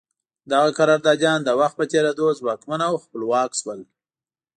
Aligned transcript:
دغه 0.51 0.69
قراردادیان 0.79 1.39
د 1.43 1.49
وخت 1.59 1.75
په 1.79 1.85
تېرېدو 1.91 2.25
ځواکمن 2.39 2.79
او 2.89 2.93
خپلواک 3.03 3.51
شول. 3.61 3.79